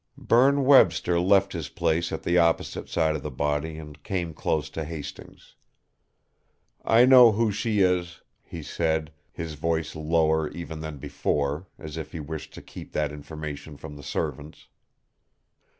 Berne 0.17 0.65
Webster 0.65 1.19
left 1.19 1.53
his 1.53 1.69
place 1.69 2.11
at 2.11 2.23
the 2.23 2.35
opposite 2.39 2.89
side 2.89 3.15
of 3.15 3.21
the 3.21 3.29
body 3.29 3.77
and 3.77 4.01
came 4.01 4.33
close 4.33 4.67
to 4.71 4.83
Hastings. 4.83 5.53
"I 6.83 7.05
know 7.05 7.33
who 7.33 7.51
she 7.51 7.81
is," 7.81 8.21
he 8.41 8.63
said, 8.63 9.11
his 9.31 9.53
voice 9.53 9.95
lower 9.95 10.49
even 10.49 10.79
than 10.79 10.97
before, 10.97 11.67
as 11.77 11.97
if 11.97 12.13
he 12.13 12.19
wished 12.19 12.51
to 12.55 12.63
keep 12.63 12.93
that 12.93 13.11
information 13.11 13.77
from 13.77 13.95
the 13.95 14.01
servants. 14.01 14.69